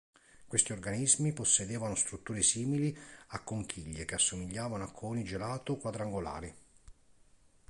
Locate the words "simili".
2.41-2.97